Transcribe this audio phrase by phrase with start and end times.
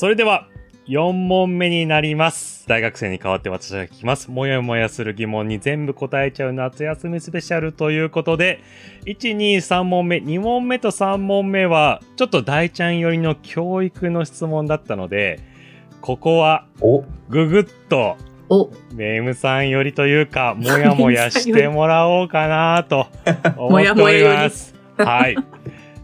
[0.00, 0.48] それでは、
[0.88, 2.66] 4問目になります。
[2.66, 4.30] 大学生に代わって私が聞きます。
[4.30, 8.62] もやもやする疑問に全部答えちゃう夏休みスペシャルということで、
[9.04, 15.38] 1、2、3問目、2問目と3問目は、ちょっと大ちゃん寄りの教育の質問だったので、
[16.00, 18.16] ここはお、ぐぐっと
[18.48, 24.74] お、メイムさんよりというか、もやもやしてもらおうかなと 思っておもやりもやよります。
[24.96, 25.36] はい。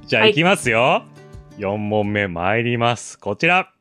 [0.05, 1.03] じゃあはい行きますよ。
[1.57, 3.19] 4問目参ります。
[3.19, 3.76] こちら。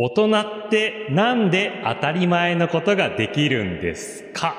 [0.00, 0.30] 大人
[0.66, 4.54] ってなんで当たり前のことができるんですか？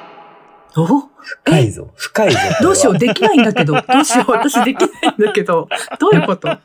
[0.75, 0.85] お？
[1.21, 2.37] 深いぞ、深いぞ。
[2.61, 3.73] どうしよう、こできないんだけど。
[3.87, 5.69] どうしよう、私できないんだけど。
[5.97, 6.49] どういうこと？
[6.49, 6.57] え？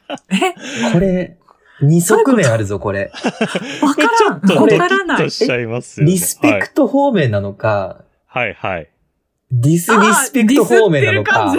[0.93, 1.37] これ、
[1.83, 3.13] 二側面あるぞ、これ。
[3.81, 4.61] わからん。
[4.61, 5.25] わからない。
[5.25, 5.31] リ
[6.19, 8.89] スペクト方面なのか、はい、はい、はい。
[9.57, 11.55] ディスリスペクト方面なのか。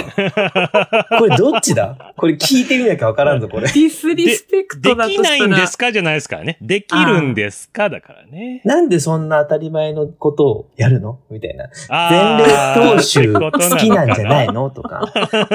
[1.18, 2.14] これどっちだ？
[2.18, 3.68] これ聞いてみなきゃわからんぞ、これ。
[3.68, 5.58] ディスリスペクでトだときないしたら。
[5.58, 5.92] んですか？
[5.94, 6.36] じゃないですか？
[6.36, 6.58] らね。
[6.60, 7.90] できるんですか？
[7.90, 8.62] だからね。
[8.66, 11.20] なんでそんな当たり前のことをやるの？
[11.30, 11.70] みたいな。
[11.88, 14.54] あ全ー霊投手好きなんじゃないの？
[14.54, 15.14] のとか。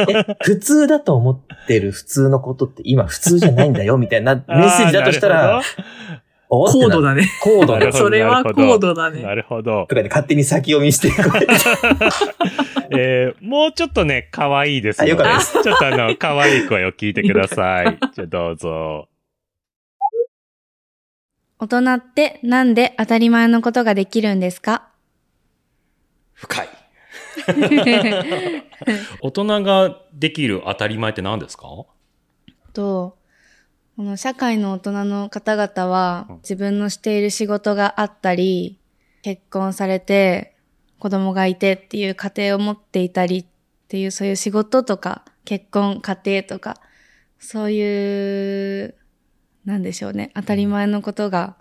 [0.08, 3.98] え、普通だと思ってる普通のことって今普通じゃないんだよ？
[3.98, 5.60] みたいなメッセージだとしたら
[6.50, 7.28] 高度だね。
[7.42, 9.22] 高度だなるほどそれは高度だね。
[9.22, 9.86] なるほど。
[9.88, 11.08] とかで勝手に先読みして、
[12.90, 17.98] えー、もうちょっとね、可愛いですのであよかったですちょっとあの、可愛い声を聞いてください。
[18.14, 19.08] じゃあどうぞ。
[21.60, 24.88] 大人ってなんで当たり前のことができるんですか？
[26.34, 26.68] 深い。
[29.20, 31.66] 大人ができる当たり前って何ですか？
[32.72, 33.16] と、
[33.96, 38.78] この社会の大人の方々はうん自分のしている仕事があったり、
[39.22, 40.56] 結婚されて
[40.98, 43.46] 子供がいてっていう家庭を持っていたりっ
[43.88, 46.76] ていうそういう仕事とか結婚、家庭とか、
[47.38, 48.94] そういう、
[49.64, 50.30] なんでしょうね。
[50.34, 51.56] 当たり前のことが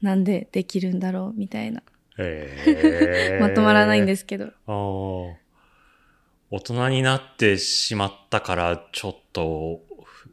[0.00, 1.82] なんでできるんだろうみたいな。
[2.18, 4.06] え まとまらないんす。
[4.06, 4.52] ですけど。
[4.66, 9.82] 大人になってしまったから、ちょっと、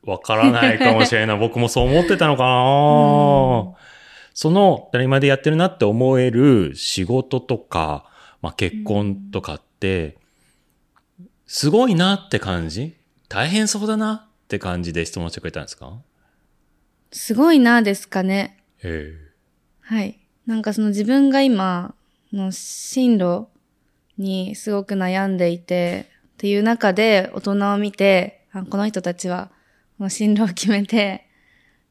[0.03, 1.39] わからないかもしれない。
[1.39, 2.49] 僕もそう思ってたのかな、
[4.33, 8.05] その、当たり前でやってるなって思える仕事とか、
[8.41, 10.17] まあ、結婚とかって、
[11.45, 12.95] すごいなって感じ？
[13.29, 15.93] 大変そうだなって感じで質問してくれたんですか？
[17.11, 18.57] すごいなですかね。
[18.83, 19.13] え
[19.81, 20.19] はい。
[20.45, 21.95] なんかその自分が今
[22.33, 23.47] の進路
[24.17, 29.49] にすごく悩んでいて、っていう中で大人を見て、あこの人たちは
[29.97, 31.27] この進路を決めて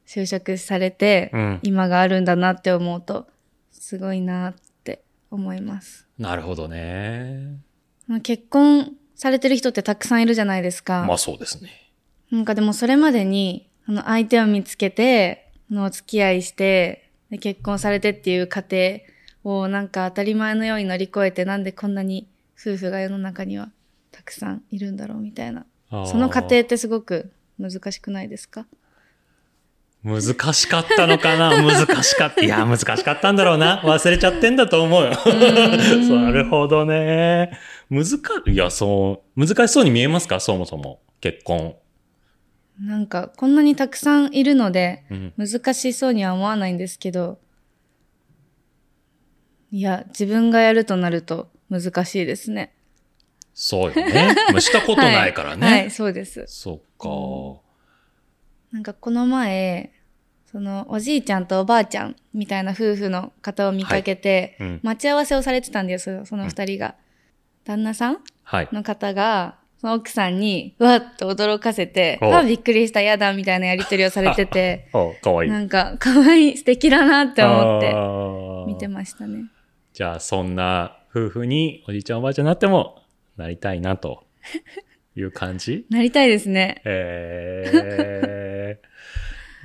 [0.06, 3.26] 就職されて、うん今があるんだなって思うと、
[3.72, 6.06] すごいなって思います。
[6.18, 7.58] なるほどね。
[8.06, 11.04] まあ結婚されてる人ってたくさんいるじゃないですか。
[11.06, 11.90] まあそうですね。
[12.30, 19.00] なんかでもそれまでに、あの相手を見つけて、あのお付き合いして、で結婚されてっていう過程
[19.42, 22.28] をなんか当たり前のように乗り越えて、なんでこんなに
[22.60, 23.70] 夫婦が世の中には
[24.12, 25.66] たくさんいるんだろうみたいな。
[25.90, 28.66] その過程ってすごく難しくないですか？
[30.04, 30.22] 難
[30.52, 31.50] しかったのかな？
[31.62, 32.44] 難しかった。
[32.44, 33.80] いや、難しかったんだろうな。
[33.84, 35.14] 忘れちゃってんだと思うよ。
[35.24, 35.30] そ
[36.14, 37.50] うなるほどね。
[37.90, 38.06] 難
[38.46, 40.38] いや、そう、難しそうに見えますか？
[40.38, 41.00] そもそも。
[41.20, 41.74] 結婚。
[42.78, 45.32] なんかこんなにたくさんいるので、うん。
[45.38, 47.38] 難しそうには思わないんですけど、
[49.72, 52.75] いや、自分がやるとなると難しいですね。
[53.58, 54.34] そうよね。
[54.52, 55.66] まあしたことないからね。
[55.66, 56.44] はい、はいそうです。
[56.46, 57.08] そっか。
[58.70, 59.92] なんかこの前、
[60.44, 64.80] そのおじいちゃんとおばあちゃんみたいな夫婦の方を見かけて、うん。
[64.82, 66.96] 待ち合わせをされてたんですよ、その二人が。
[67.64, 68.68] 旦那さんはい。
[68.72, 75.50] の方が、その奥さんに、うわっと驚かせて、おあ、びっくりした、やだ、みたいなやりとりをされてて、 あ、かわいい。
[75.50, 79.44] なんか、可愛い、素敵だなって思ってて見てましたね。
[79.94, 83.05] じゃあ、そんな夫婦におじいちゃんおばあちゃんになっても、
[83.36, 84.24] なりたいな、と
[85.14, 85.86] いう感じ？
[85.90, 86.82] なりたいですね。
[86.84, 88.80] え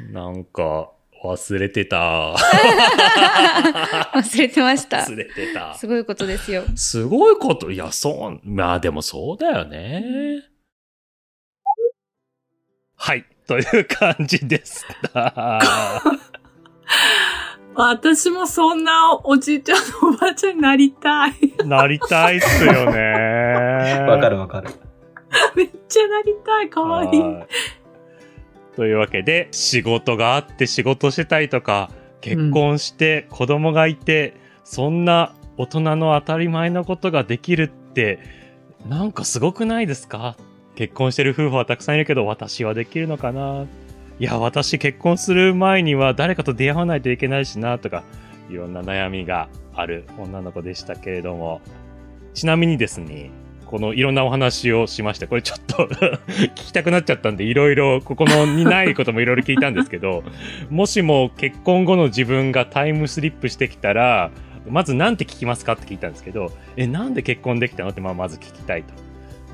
[0.01, 0.91] ー、 なんか、
[1.23, 2.33] 忘れてた。
[4.15, 5.15] 忘れてました忘。
[5.15, 5.75] れてた。
[5.75, 6.63] すごいことですよ。
[6.75, 7.69] すごいこと。
[7.69, 10.45] いや、そう、まあでもそうだよね。
[12.95, 13.25] はい。
[13.45, 14.83] という感じでし
[15.13, 16.01] た。
[17.73, 21.33] 私もそんなおじいちゃんのおばあちゃんになりたい。
[21.65, 24.05] なりたいっすよね。
[24.07, 24.69] わかるわかる。
[25.55, 26.69] めっちゃなりたい。
[26.69, 27.21] かわいい。
[27.21, 27.47] はい
[28.75, 31.89] というわけで、仕事があって仕事してたりとか、
[32.21, 34.33] 結婚して子供がいて、
[34.63, 38.19] そんな大人の当たり前のことができるって、
[38.87, 40.37] なんかすごくないですか？
[40.75, 43.65] 結婚してる夫婦はたくさんいるけど、私はできるのかな？
[44.21, 48.03] いや、私結婚する前には誰かと出会わないといけないしな、とか、
[48.51, 51.59] いろんな悩みがある女の子でしたけれども、
[52.35, 53.31] ちなみにですね、
[53.65, 55.27] このいろんなお話をしました。
[55.27, 55.87] これちょっと
[56.53, 60.23] 聞きたくなっちゃったんで、いろいろ、ここのにないこともいろいろ聞いたんですけど、
[60.69, 64.29] もしも結婚後の自分がタイムスリップしてきたら、
[64.69, 68.93] まずなんて聞きますかって聞いたんですけど、え、なんで結婚できたのってまあまず聞きたいと。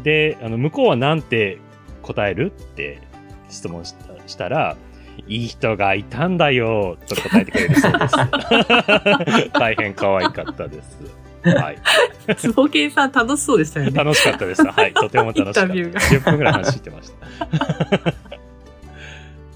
[0.04, 1.60] で、あの、向こうはなんて
[2.02, 3.00] 答えるって
[3.48, 4.78] 質問したしたら、
[5.28, 8.16] いい人がいたんだよ、と答えてくれるそうです。
[9.54, 11.00] 大変可愛かったです。
[11.44, 11.78] はい。
[12.36, 13.98] つぼけいさん楽しそうでしたよね。
[13.98, 14.66] 楽しかったです。
[14.66, 14.94] はい。
[14.94, 15.62] とても楽しかった。
[15.62, 17.28] インタビューが10分ぐらい話してました。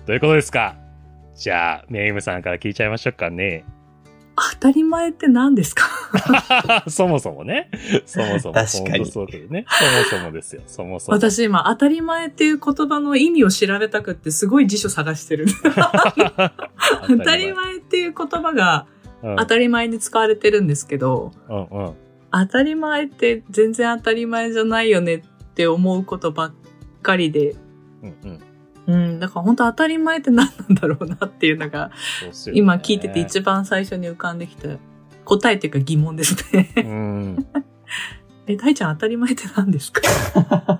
[0.06, 0.76] ということですか。
[1.36, 3.66] じゃあ、メイムさんから聞いちゃいましょうかね。
[4.62, 5.86] 当たり前って何ですか？
[6.88, 7.72] そもそもね。
[8.06, 8.54] そもそも。
[8.54, 9.66] 確かにそうだよね。
[9.68, 10.62] そもそもですよ。
[10.68, 11.18] そもそも。
[11.18, 15.46] 私今、当たり前っていう言葉の意味を調べたくってすごい辞書探してる。
[17.08, 18.86] 当たり前っていう言葉が
[19.24, 21.94] うん当たり前に使われてるんですけど、うんうん。
[22.32, 25.22] 当たり前って全然当たり前じゃないよねっ
[25.56, 26.54] て思うことばっ
[27.02, 27.56] かりで、
[28.04, 28.40] うんうん。
[28.92, 31.88] うん、だから本当当たり前って何なんだろうなっていうのが、
[32.46, 34.68] ね今聞いてて一番最初に浮かんできた
[35.26, 36.70] 答えっていうか疑問ですね。
[36.78, 37.46] うん。
[38.48, 40.02] え、大ちゃん当たり前って何ですか？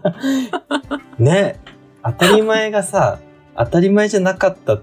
[1.20, 1.60] ね。
[2.04, 3.20] 当たり前がさ、
[3.56, 4.82] 当たり前じゃなかったっ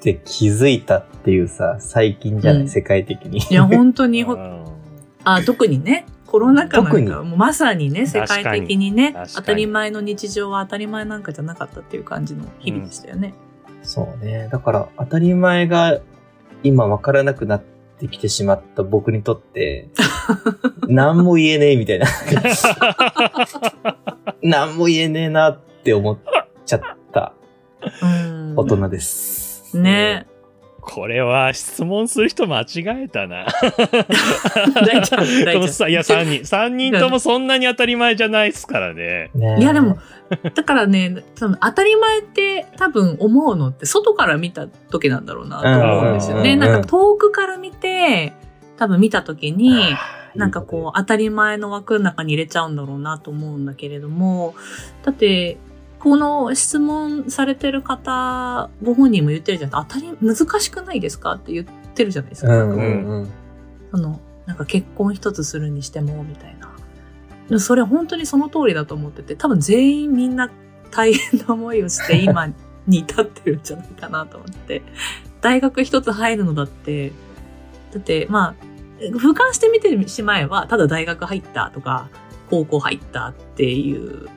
[0.00, 3.38] て気づいたっていうさ、最近じゃない、うん世界的に。
[3.38, 4.24] いや、本当に
[5.24, 13.34] あ、特にね、コロナ禍なんか、もうまさにね、世界的にね当たり前の日常は当たり前なんかじゃなかったっていう感じの日々でしたよね。
[13.82, 14.48] そうね。
[14.50, 16.00] だから当たり前が
[16.62, 17.62] 今わからなくなっ
[17.98, 19.88] てきてしまった僕にとって、
[20.88, 22.06] 何も言えねえみたいな。
[24.42, 26.18] 何も言えねえなって思っ
[26.64, 26.80] ちゃっ
[27.12, 27.32] た
[28.02, 28.54] うん。
[28.56, 29.78] 大人です。
[29.78, 30.26] ね
[30.86, 33.44] これは質問する人間違えたな。
[34.86, 36.40] 大ちゃん、こ大いや、3人。
[36.46, 39.30] 3人ともそんなに当たり前じゃないですからね。
[39.34, 39.60] ねん。
[39.60, 39.98] いやでも、
[40.54, 46.54] だからね、その当たり前って多分思うのって外から見た時なんだろうなと思うんですよね。
[46.54, 48.32] なんか遠くから見て、
[48.76, 49.96] 多分見た時に、
[50.36, 54.54] なんかこう、当たり前の枠の中に入れちゃうんだろうなと思うんだけれども、
[55.04, 55.58] だって、
[56.06, 59.70] この質問されてる方、ご本人も言ってるじゃん。
[59.72, 62.56] 当たり、難しくないですかって言ってるじゃないですか。
[62.56, 63.28] うんうんうん。
[63.90, 66.56] その、なんか結婚一つするにしても、みたい
[67.50, 67.58] な。
[67.58, 70.48] それ本当にその通りだと思ってて、多分全員みんな
[70.92, 72.46] 大変な思いをして今
[72.86, 74.82] に至ってるんじゃないかなと思って。
[75.40, 77.10] 大学一つ入るのだって、
[77.92, 78.54] だってまあ、
[79.00, 82.10] 俯瞰して見てしまえば、ただ大学入ったとか、
[82.48, 84.28] 高校入ったっていう、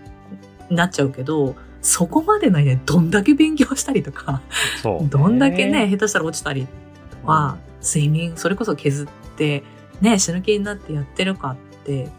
[0.69, 4.41] なっちゃうけど、そこまでの間にどんだけ勉強したりとか、
[4.83, 5.87] どんだけね、。
[5.89, 6.67] 下手したら落ちたり
[7.11, 9.07] とか、睡眠、それこそ削っ
[9.37, 9.63] て、
[10.01, 12.09] ね、死ぬ気になってやってるかって、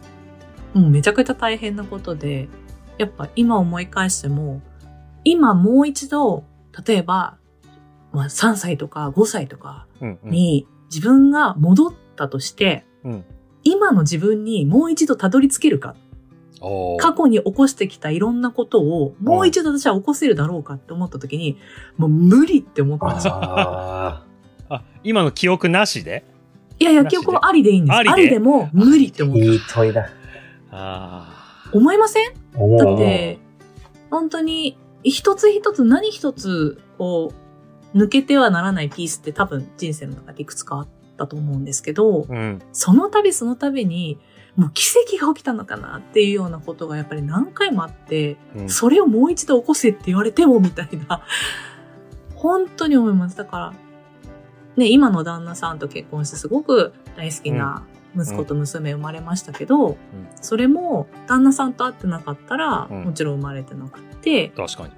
[0.74, 2.48] もうめちゃくちゃ大変なことで、
[2.98, 4.62] やっぱ今思い返しても、
[5.24, 6.44] 今もう一度、
[6.86, 7.36] 例えば、
[8.12, 10.30] まあ3歳とか5歳とかうんうん。
[10.30, 13.24] に自分が戻ったとして、うん
[13.62, 16.09] 今の自分にもう一度たどり着けるか、おー
[16.60, 21.56] 過去に起こしてきたいろんなことをもう一度私は起こせるだろうかって思った時に、
[21.96, 23.32] もう無理って思ったんですよ。
[23.34, 24.24] あ
[24.68, 26.24] あ、今の記憶なしで？
[26.78, 27.96] いやいや、記憶もありでいいんです。
[27.96, 28.12] ありで？
[28.12, 29.44] ありでも無理って思あ、った。
[29.46, 30.10] いい問いだ。
[30.70, 32.32] あ思いません？
[32.32, 33.38] だって、
[34.10, 37.32] 本当に一つ一つ何一つこ
[37.94, 42.32] う抜けてはならないピースって多分人生の中でいくつかあったと思うんですけど、あ。
[42.32, 42.58] うん。
[42.72, 44.18] その度その度に
[44.60, 44.84] もう奇
[45.16, 48.68] 跡が起きたのかなっていうようなことがやっぱり何回もあって、うん。
[48.68, 51.24] それをもう一度起こせって言われてもみたいな、
[52.34, 53.38] 本当に思います。
[53.38, 53.74] だから、
[54.76, 59.96] ね、今の旦那さんと結婚してすごく大好きな息子と娘生まれましたけど、
[60.42, 63.04] それも旦那さんと会ってなかったら、うん。
[63.04, 64.90] もちろん生まれてなくて、確かに。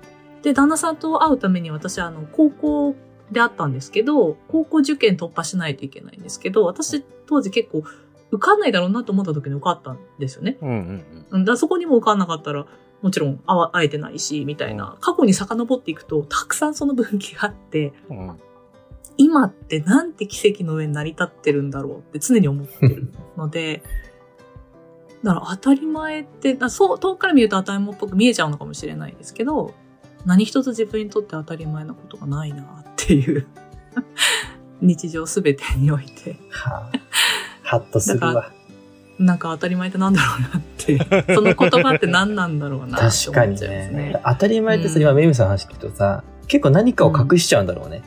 [0.43, 2.97] で、旦那さんと会うために私、あの、高校
[3.31, 7.85] で会ったんですけど、高校受験突破しないといけないんですけど、私当時結構
[8.33, 10.59] 受かんないだろうなと思った時に受かったんですよね。
[10.61, 12.67] うんうんうんだそこにも受かんなかったら、
[13.03, 13.39] もちろん
[13.73, 18.29] 会えてないし、みたいな、過去に遡っていくと、たくさんその分岐があって、うん。
[18.29, 18.41] うん
[19.19, 23.83] 今ってなんて奇跡の上に成り立ってるんだろうって常に思ってるので、
[25.23, 29.75] だから当たり前って、だそう、遠くから見ると当たり前っぽく見えちゃうのかもしれないですけど、
[30.25, 32.65] 何一つ自分にとって当たり前なことがないなっ
[32.97, 33.47] ていう、
[34.81, 36.93] 日常すべてにおいて、はあ、
[37.73, 38.53] ハッとするだわ。
[39.19, 40.99] なんか当たり前ってなんだろうなって、
[41.35, 44.21] その言葉って何なんだろうなって確かに思っちゃいますねね。。
[44.27, 48.03] 当たり前ってさ、うん今、メイムさんの話聞くとさ、結構何かを隠しちゃうんだろうね。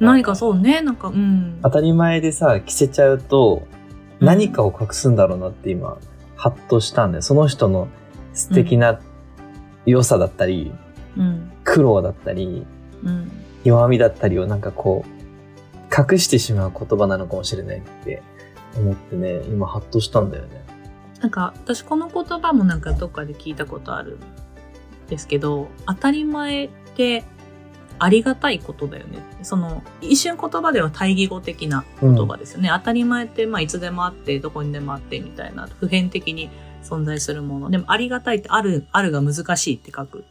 [0.00, 1.60] 何かそうね、なんか、うん。
[1.62, 3.66] 当たり前でさ、着せちゃうと、
[4.20, 5.96] 何かを隠すんだろうなって今、
[6.36, 7.22] ハッとしたんだよ。
[7.22, 7.88] その人の
[8.34, 9.00] 素敵な
[9.86, 10.72] 良さだったり、
[11.16, 11.50] うん。
[11.64, 12.66] 苦労だったり、
[13.02, 13.30] うん。
[13.64, 15.14] 弱みだったりをなんかこう、
[16.12, 18.22] 隠してしまう言葉なのかもしれないって
[18.76, 20.64] 思ってね、今ハッとしたんだよね。
[21.20, 24.18] なんか、私この言葉もなんかどっかで聞いたことある
[25.06, 27.24] んですけど、当たり前って
[27.98, 29.18] ありがたいことだよね。
[29.42, 32.70] その、一瞬言葉では対義語的な言葉ですよね。
[32.70, 36.50] 当たり前って、まあ、いつでもあって、どこにでもあってみたいな、普遍的に
[36.82, 37.70] 存在するもの。
[37.70, 40.24] でも、ありがたいって、ある、あるが難しいって書く。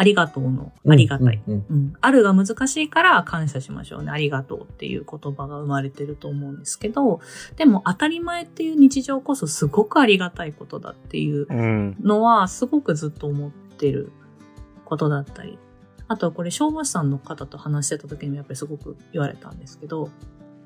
[0.00, 1.42] ありがとうの、ありがたい。
[1.46, 1.92] うん。
[2.00, 4.10] あるが難しいから感謝しましょうね。
[4.10, 7.20] ありがとうっていう言葉が生まれてると思うんですけど、
[7.56, 11.96] でも当たり前っていう日常こそすごくありがたいことだっていううん。
[12.00, 14.10] のはすごくずっと思ってる
[14.86, 15.58] ことだったり。
[16.08, 20.08] あとはこれ消防士さんの方と話してた時にもやっぱりすごく言われたんですけど、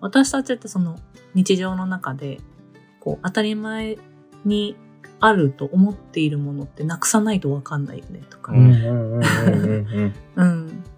[0.01, 0.97] 私たちってその
[1.35, 2.39] 日常の中で、
[3.01, 3.99] こう当たり前
[4.45, 4.77] に
[5.21, 8.53] あると思っているものってなくさないとわかんないよねとか。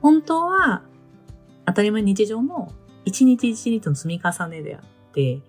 [0.01, 0.83] 本当は、
[1.67, 2.73] 当たり前日常の
[3.05, 4.83] 一日一日の積み重ねであっ
[5.13, 5.41] て、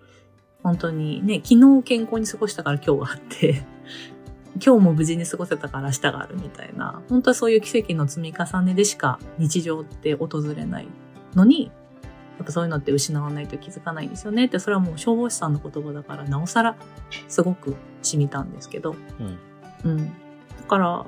[0.63, 3.63] 本当にね、昨日健康に過ごしたから今日があって、
[4.63, 10.87] 今日も無事に過ごせたから明日があるみたいな、本当はそういう奇跡の積み重ねでしか日常って訪れない
[11.35, 11.71] のに、
[12.37, 16.75] やっぱそういうのって失わないと気づかないんですよねって、それはもう消防士さんの言葉だから、なおさら
[17.27, 18.95] すごく染みたんですけど、
[19.83, 19.91] うん。
[19.91, 20.05] うん。
[20.07, 20.13] だ
[20.67, 21.05] から、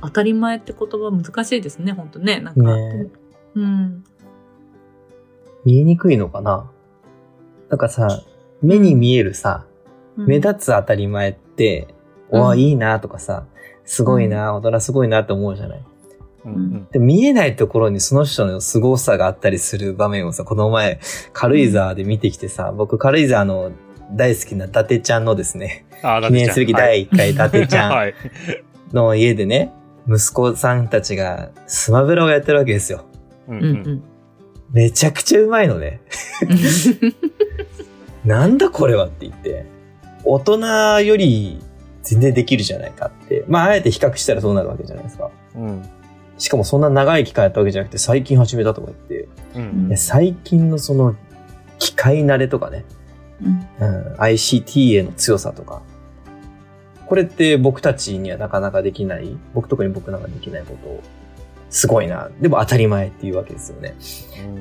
[0.00, 2.40] 当たり前って言葉難しいですね、本当ね。
[2.40, 3.06] なんか、ね
[3.54, 4.04] うん。
[5.64, 6.68] 見えにくいのかな？
[7.68, 8.08] なんかさ、
[8.60, 9.64] 目に見えるさ、
[10.16, 11.88] 目立つ当たり前って、
[12.30, 13.46] うんおわ、いいなとかさ、
[13.84, 15.84] すごいな、大人すごいなって思うじゃない？
[16.44, 16.88] うんうん。
[16.90, 21.00] で見えないところにその人の凄さがあったりする場面をさ、この前、
[21.32, 23.72] 軽井沢で見てきてさ、僕軽井沢の
[24.12, 25.86] 大好きな伊達ちゃんのですね、
[26.26, 28.14] 記念すべき第1回伊達ちゃん はい。
[28.92, 29.72] の家でね、
[30.08, 33.04] 息子さんたちがスマブラをやってるわけですよ。
[33.48, 34.02] うんうんうん。
[34.72, 36.00] めちゃくちゃうまいのね。
[38.24, 39.66] なんだこれはって言って、
[40.24, 41.60] 大人より
[42.02, 43.44] 全然できるじゃないかって。
[43.48, 45.30] まあ、あえて比較したらそうなるわけじゃないですか。
[46.42, 46.44] うん。
[46.44, 49.96] しかもそんな長い期間やったわけじゃなくて、最近始めたとか言って、うん。
[49.96, 51.14] 最近のその、
[51.78, 52.84] 機械慣れとかね、
[53.80, 55.82] うんうん、ICT への強さとか。
[57.06, 61.02] これって僕たちにはなかなかできない、僕とかに僕なんかできないことを、
[61.70, 62.30] すごいな。
[62.40, 63.94] でも当たり前っていうわけですよね。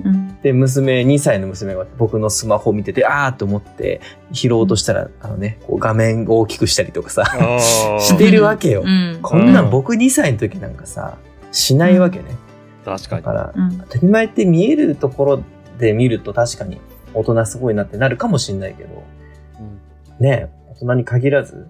[0.03, 7.23] うんで、娘、2歳の娘が僕のスマホを見てて、あーと思って、拾おうとしたら、あのね、こう画面を大きくしたりとかさ、
[8.01, 8.89] してるわけよう。
[8.89, 9.19] ん。
[9.21, 11.17] こんなん僕2歳の時なんかさ、
[11.51, 12.37] しないわけね。
[12.85, 13.23] 確かに。
[13.23, 15.43] だから、うん当たり前って見えるところ
[15.77, 16.79] で見ると確かに
[17.13, 19.03] 大人すごいなってなるかもしんないけど、
[19.59, 19.81] うん
[20.23, 21.67] ねえ、大人に限らず、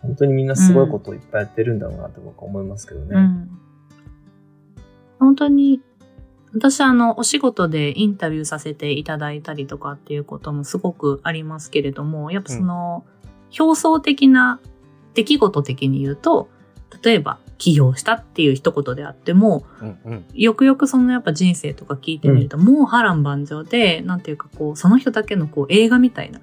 [0.00, 3.06] 本当にみんなすごいことをいっぱいやってるんだろうなって僕は思いますけどね。
[3.12, 3.50] うん。
[5.18, 5.80] 本当に、
[6.52, 13.04] 私あの、お仕事でインタビューさせていただいたりとかっていうこともすごくありますけれども、やっぱその、
[13.58, 14.60] 表層的な
[15.14, 16.48] 出来事的に言うと、
[17.02, 20.24] 例えば、起業したっていう一言であっても、うんうん。
[20.34, 26.40] よくよくそのやっぱ人生とか聞いてみると、もう波乱万丈で、なんていうかこう、その人だけのこう映画みたいな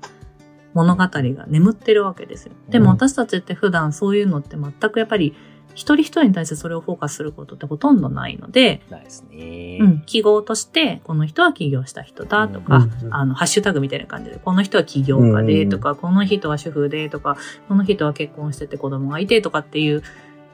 [0.74, 2.54] 物語が眠ってるわけですよ。
[2.70, 5.36] でもうん私たちって普段そういうのって全くやっぱり
[5.74, 9.78] 一人一人に対してそれをフォーカスすることってほとんどないので、ないですね。
[9.82, 17.38] うん、記号として、この人は起業した人だとか、うんうんあの、ハッシュタグみたいな感じで、この人は起業家でとか、この人は主婦でとか、
[17.68, 20.04] この人は結婚してて子供がいてとかっていう、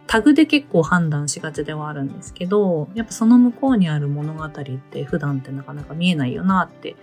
[0.07, 6.95] タグで結構判断しがちではあるんですけど、やっぱその向こうにある物語って普段ってなかなか見えないよなって。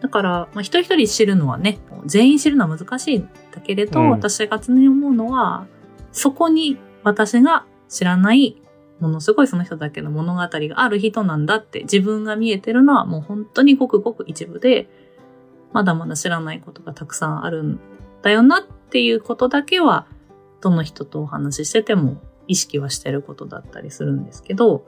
[0.00, 5.66] だから、まあ、一人一人知るのはね、全員知るのは難しいんだけれど、うん私が常に思うのは、
[6.12, 8.56] そこに私が知らない、
[8.98, 14.88] ものすごいその人だけの物語がある人なんだって自分が見えてるのはもう本当にごくごく一部で、
[15.72, 17.80] まだまだ知らないことがたくさんあるん
[18.22, 20.06] だよなっていうことだけは、
[20.60, 24.84] どの人とお話ししてても意識はしてることだったりするんですけど、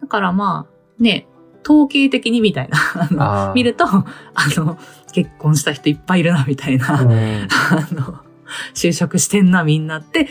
[0.00, 1.26] だからまあ、ね、
[1.62, 2.78] 統計的にみたいな、
[3.10, 3.52] あのあー。
[3.52, 4.04] 見ると、あ
[4.56, 4.78] の、
[5.12, 7.10] 結婚した人いっぱいいるなみたいな、うん。
[7.10, 8.20] あの、
[8.72, 10.28] 就職してんな、みんなって、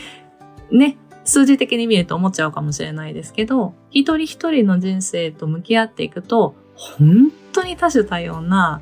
[0.71, 8.81] ね、数字的に見ると思っちゃうかもしれないですけど、一人一人の人生と向き合っていくと、本当に多種多様な、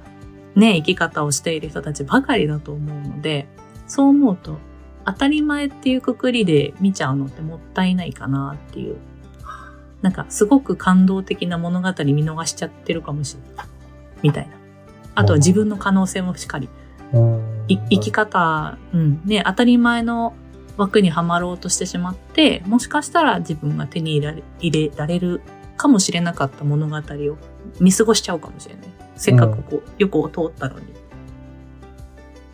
[0.56, 3.50] ね、生き方をしている人たちばかりだと思うので、
[3.86, 4.60] そう思うと、
[5.06, 8.98] 当たり前っていうくくりで見ちゃうのってもったいないかなっていう
[10.02, 13.66] なんかすごく感動的な物語見逃しちゃってるかもしれない。
[14.24, 14.54] みたいな。
[15.16, 16.70] あとは自分の可能性もしっかり。
[17.68, 20.34] 生き方、うん、ね、当たり前の
[20.78, 25.42] 枠にはまろうとしてしまって、もしかしたら自分が手に入れられ入れられる
[25.78, 27.38] かもしれなかった物語を
[27.80, 28.86] 見過ごしちゃうかもしれない。
[29.16, 30.86] せっかくこう、横を通ったのに。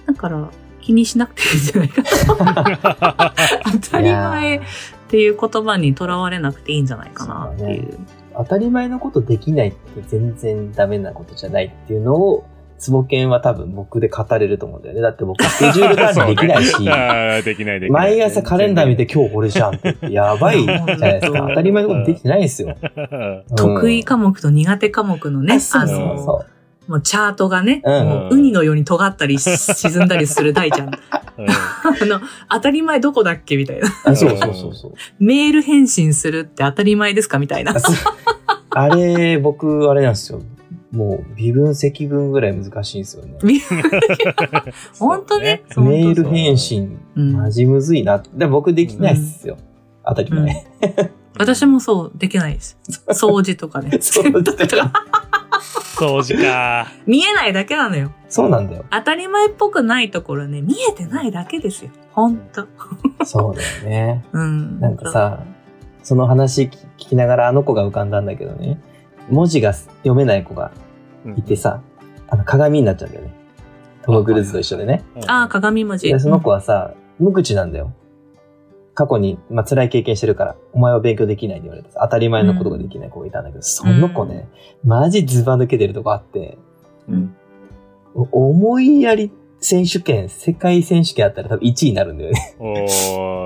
[0.06, 0.50] だから、
[0.88, 3.34] 気にしなくていいんじゃないかな。
[3.84, 4.62] 当たり前っ
[5.10, 7.98] ていう言葉にとらわれなくていいんじゃないかなっていう。
[8.38, 9.78] 当たり前のことできないって
[10.08, 12.46] 全然ダメなことじゃないっていうのを、
[12.78, 15.02] ツボケンは多分僕で語れると思うんだよね。
[15.04, 18.12] だって僕スケジュール管理できないし、できないできない。
[18.12, 21.48] 毎朝カレンダー見て今日これじゃんってやばいじゃないですか。
[21.50, 22.78] 当たり前のことできてないんですよ。
[22.96, 26.46] うん得意科目と苦手科目のね、あそうそうの、そ
[26.88, 30.90] もうチャートがね、うんもうウニのように尖ったりし沈んだりする大ちゃん。
[30.90, 31.24] あ
[32.02, 33.88] うん の、当たり前どこだっけみたいな。
[33.88, 34.94] そうそうそうそう。
[35.20, 37.76] メール返信するって当たり前ですかみたいな
[38.72, 38.90] あ。
[38.90, 40.42] れ、僕、あれなんですよ。
[40.92, 43.38] もう、微分積分ぐらい難しいんですよね。
[44.98, 45.64] 本当ね。
[45.78, 48.24] メール本返信、うんマジむずいな。
[48.34, 49.58] で僕できないっすよ。
[50.06, 50.66] 当たり前。
[50.82, 52.78] 当私もそう、できないです。
[53.10, 53.98] 掃除とかね。
[54.02, 54.92] そう洗濯とか。
[56.00, 56.88] 掃除か。
[57.06, 58.12] 見えないだけなのよ。
[58.30, 58.86] そうなんだよ。
[58.92, 61.92] 当たり前っぽくないところね、見えてないだけですよ。
[62.12, 62.66] ほんと。
[63.24, 64.26] そうだよね。
[64.34, 64.80] うん。
[64.80, 65.40] なんかさ、
[66.04, 68.80] その話聞きながらあの子が浮かんだんだけどね、
[69.30, 70.72] 文字が読めない子が
[71.36, 71.82] いてさ、
[72.30, 73.34] あの鏡になっちゃうんだよね。
[74.04, 75.04] トム・クルーズと一緒でね。
[75.28, 76.08] ああ、鏡文字。
[76.08, 77.92] で、その子はさ、無口なんだよ。
[78.98, 84.50] 過去に、まあ、辛い経験してるから、お前は勉強できないって言われてさ、当たり前のことができない子がいたんだけど、その子ね、
[84.84, 86.58] マジズバ抜けてるとこあって、
[87.08, 87.36] うん
[88.16, 92.56] お思いやり選手権、世界選手権あったら多分1位になるんだよね。
[92.58, 92.74] お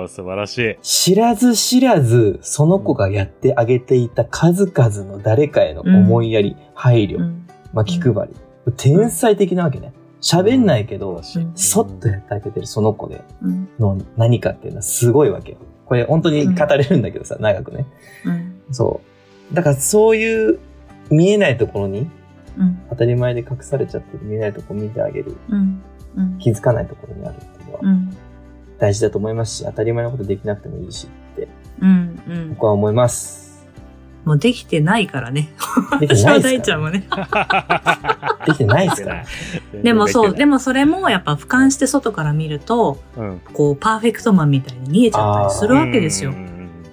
[0.06, 0.78] ー、素晴らしい。
[0.82, 8.36] 知らず知らず、その子がやってあげていた数々の誰かへの思いやり、配慮、うんまあ、気配り。
[8.78, 9.92] 天才的なわけね。
[10.22, 15.58] 喋んないけど、うんそっとやってあげてるその子でうんの何かっていうのはすごいわけよ。
[15.86, 17.86] これ本当に語れるんだけどさ、長くね。
[18.26, 19.02] うんそ
[19.52, 19.56] う。
[19.56, 20.60] だからそういう
[21.10, 22.10] 見えないところに
[22.58, 25.36] うん当たり前で隠されちゃってる見えないところを見てあげる。
[25.50, 25.82] うん
[26.16, 28.16] うん気づかないところにあるっていうのはうん
[28.80, 31.48] 大事だと思いますし、当たり前のことできなくてもいいしって
[31.82, 33.66] うんうん僕は思います。
[34.26, 35.50] もうできてないからね。
[36.00, 36.60] できてないですか？
[36.60, 37.08] 大ちゃんはね。
[38.46, 39.26] できてないですから。
[39.84, 46.34] でもそう、でも、もそれもやっぱ俯瞰して外から見ると、うんこう、パーフェクトマンみたいに見えちゃったりするわけですよう。
[46.34, 46.52] ん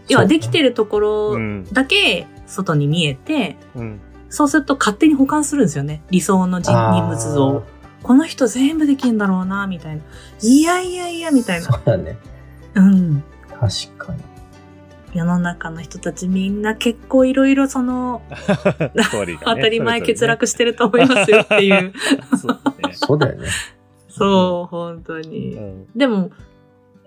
[0.08, 6.02] 要はできてるところうんだけ外に見えて、うんそうすると勝手に保管するんですよね。
[6.10, 7.64] 理想の人人物像を。
[8.02, 10.02] この人全部できんだろうな、みたいな。
[10.42, 11.64] いやいやいや、みたいな。
[11.64, 12.18] そうだね。
[12.74, 13.22] うん。
[13.58, 14.20] 確かに。
[15.14, 18.22] 世の中の人たちみんな結構いろいろその、
[18.94, 19.04] ね
[19.42, 21.92] 当たり前欠落してると思いますよっていう。
[22.36, 23.48] そうね そうだよね。
[24.08, 25.56] そう、本当うに。
[25.56, 26.30] んでも、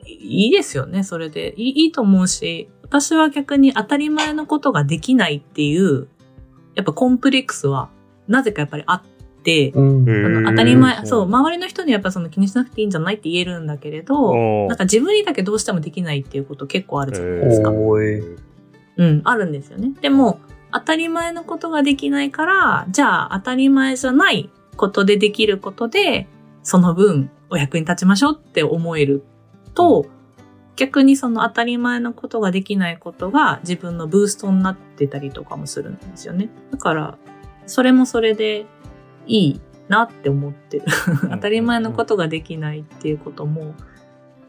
[0.05, 1.53] いいいですよね、それで。
[1.57, 6.07] いいいいと思うし、私は逆に当たり前のことができないっていう、
[6.75, 7.89] やっぱコンプレックスは、
[8.27, 9.20] なぜかやっぱりあって、
[9.75, 10.09] うん。
[10.09, 17.71] あの当たり前、うんそう、周りの人にやっぱその気にしなくていいんじゃないって言えるんだけれど、なんか自分にだけどうしてもできないっていうこと結構あるじゃないですか。
[17.71, 18.37] おーい
[18.97, 19.91] うん、あるんですよね。
[20.01, 20.39] でも、
[20.71, 26.27] 当たり前のことができないから、じゃあ当たり前じゃないことでできることで、
[26.63, 29.23] その分お役に立ちましょうって思える
[29.73, 30.05] と、
[30.75, 36.49] 逆にその当たり前のことができないことが自分のブーストになってたりとかもするんですよね。
[36.71, 37.17] だから、
[37.65, 38.65] それもそれで
[39.27, 40.85] いいなって思ってる。
[41.29, 43.75] 当たり前のことができないっていうことも、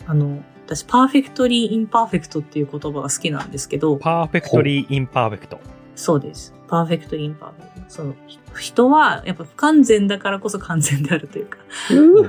[0.06, 5.60] あの、私、 Perfectly Imperfect っていう言葉が好きなんですけど、 Perfectly Imperfect。
[5.94, 6.54] そうです。
[6.68, 7.84] Perfectly Imperfect。
[7.88, 11.58] その、ひ人はやっぱ不完全だからこそ完全であるというか、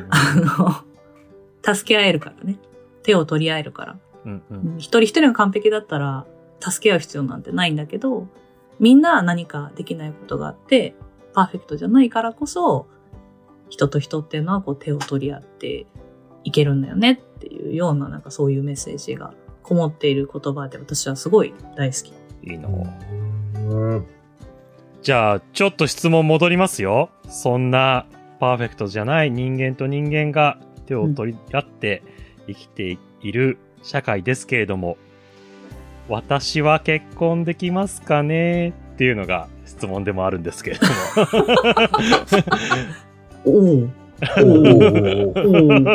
[0.10, 0.84] あ
[1.64, 2.58] の、助け合えるからね。
[3.04, 3.98] 手を取り合えるから。
[4.26, 6.26] うんううんん一人一人が完璧だったら、
[6.60, 8.28] 助け合う必要なんてないんだけど、
[8.80, 10.96] みんな何かできないことがあって、
[11.34, 12.88] パーフェクトじゃないからこそ、
[13.70, 15.88] 人と人っていうのはこう手を取り合って
[16.44, 22.14] いけるんだよねっていうような、なんかそういうメッセージがこもっている言葉で私はすごい大好き。
[22.50, 22.86] いいの。
[23.56, 24.06] うん。
[25.02, 27.10] じゃあ、ちょっと質問戻りますよ。
[27.28, 28.06] そんな
[28.40, 32.04] パーフェクトじゃない人間と人間が手を取り合って
[32.48, 34.98] 生きている社会ですけれども、
[36.10, 40.94] 私は結婚できますかねっていうのが質問でもあるんですけれども。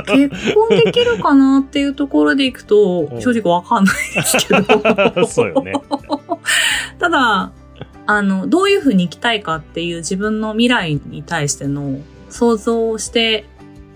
[0.05, 5.25] 結婚できるかなっていうところでいくとう、ん正直わかんないですけど。
[5.27, 5.73] そうよね。
[6.99, 7.53] ただ、
[8.07, 13.45] あの、どういうふうに生きたいかっていう自分の未来に対しての想像をして、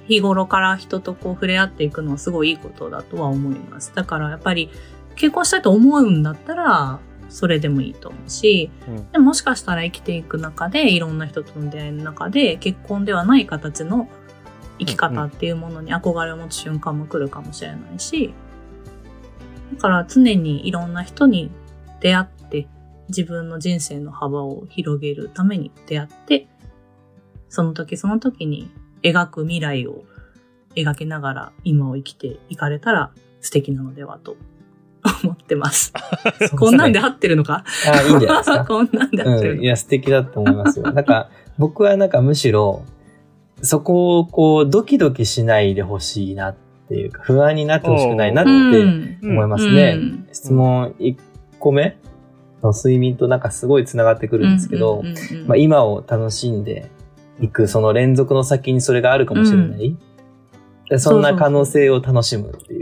[0.06, 3.92] 日頃から人とこう触れ合っていくのはすごいいいことだとは思います。
[3.94, 4.70] だからやっぱり
[5.14, 7.00] 結婚したいと思うんだったら、
[7.32, 9.10] それでもいいと思うし、うん。
[9.10, 14.08] でももしかしたら生きていく中で、いろんな人との出会いの中で、結婚ではない形の
[14.78, 18.34] 生き方っていうものに憧れを持つ瞬間も来るかもしれないし、
[19.74, 21.50] だから常にいろんな人に
[22.00, 22.68] 出会って、
[23.08, 26.48] 自分の人生の幅を広げるために出会って、
[27.48, 28.70] その時その時に
[29.02, 30.04] 描く未来を
[30.74, 34.36] 描きながら今を生きていかれたら素敵なのではと
[35.24, 35.92] 思ってます。
[36.58, 37.64] こんなんで合ってるのか？
[37.88, 38.64] あーいいんじゃないですか。
[38.68, 39.56] こんなんで合ってるうん。
[39.58, 40.92] のいや、素敵だと思いますよ。
[40.92, 42.82] なんか、僕はなんかむしろ、
[43.62, 46.54] そこをこう、ドキドキしないでほしいなっ
[46.88, 49.94] ていうか、不安になってほしくないなってうん思いますね。
[49.96, 51.16] うん質問1
[51.58, 51.96] 個目
[52.62, 56.90] の睡眠となんかすごい繋がってくるんですけど、うんうんうんうんまあ、今を楽しんで
[57.40, 59.96] いく、その連続の先にそれがあるかもしれない。
[60.90, 62.81] でそんな可能性を楽しむってい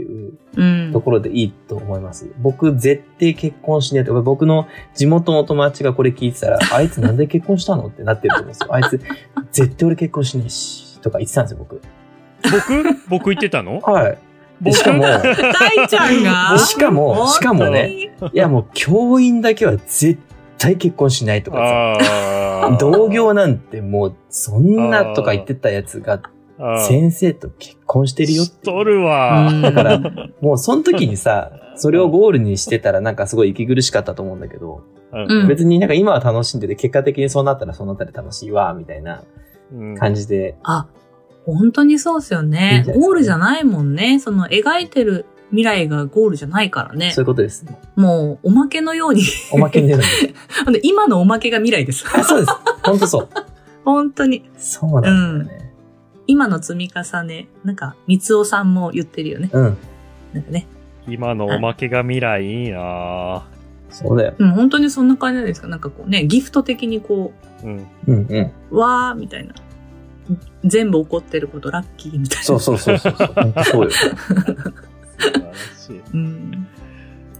[0.91, 2.29] ところでいいと思います。
[2.39, 8.73] 僕、絶対結婚しねえって、僕の地元の友達がこれ聞いてたら、 あいつなんで結婚したのってなってると思うんですよ。
[8.73, 8.99] あいつ、
[9.51, 11.81] 絶対俺結婚しねえし、とか言ってたんですよ、僕。
[12.43, 12.99] 僕？
[13.09, 13.79] 僕言ってたの？
[13.81, 14.17] はい。
[14.73, 16.57] しかも、大ちゃんが？
[16.59, 20.19] しかもしかもねいやもう教員だけは絶
[20.59, 26.21] 対結婚しないとか同業なんてもう、そんなとか言ってたやつが、
[26.87, 28.45] 先生と結婚してるよっ。
[28.45, 29.47] してとるわ。
[29.47, 29.99] うんだから
[30.41, 39.23] もうその時にさ、それをゴールにしてたらなんかすごい息苦しかったと思うんだけど、うん別になんか今は楽しんでて、結果的にそうなったらそうなったら楽しいわ、みたいな
[39.73, 40.55] うん感じで。
[40.63, 40.87] あ、
[41.45, 44.19] 本当にそうですよねゴールじゃないもんね。
[44.19, 47.23] その描いてる未来がゴールじゃないからねそう。
[47.23, 47.65] いうことです。
[47.95, 49.23] もう、おまけのように。
[49.51, 50.31] おまけに出るんですよ。
[50.65, 52.05] ほんで今のおまけが未来です。
[52.13, 52.51] あ、そうです。
[52.83, 53.29] 本当そう。
[53.83, 54.49] 本当に。
[54.57, 55.60] そうなんだよね。
[56.27, 57.47] 今の積み重ね。
[57.63, 59.49] なんか、三尾さんも言ってるよね。
[59.51, 59.77] うん。
[60.33, 60.67] なんかね。
[61.07, 63.43] 今のおまけが未来いいな
[63.89, 64.35] そうだよ。
[64.37, 65.67] うん、本当にそんな感じじゃないですか。
[65.67, 67.87] なんかこうね、ギフト的にこうん。
[68.07, 68.51] うんうん。
[68.71, 69.53] う、わーみたいな。
[70.63, 72.43] 全部起こってることラッキーみたいな。
[72.43, 73.63] そうそうそうそうそう。
[73.65, 73.91] そうよ。
[73.91, 76.01] 素晴らしい。
[76.13, 76.67] うん。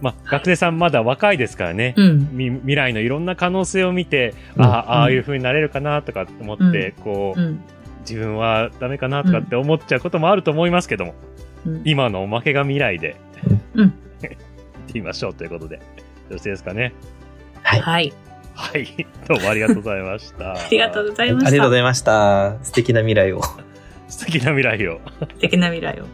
[0.02, 1.94] まあ、学生さんまだ若いですからね。
[1.96, 2.36] うん。
[2.36, 7.60] み未来のいろんな可能性を見て、うんああ、ああいう風になれるかなとかって思って、こう、うん。
[8.02, 11.14] 自分はダメかなとかって思っちゃうこともあると思いますけども、
[11.66, 11.82] うん。
[11.84, 13.16] 今のおまけが未来で、
[13.74, 15.82] うん行ってみましょうということで、よ
[16.30, 16.92] ろしいですかね。
[17.62, 17.80] はい。
[17.80, 18.12] はい。
[18.54, 19.06] はい。
[19.28, 20.52] どうもありがとうございました。
[20.54, 21.48] ありがとうございました。
[21.48, 22.56] ありがとうございました。
[22.62, 23.40] 素敵な未来を。
[24.08, 25.00] 素敵な未来を。
[25.20, 26.04] 素敵な未来を。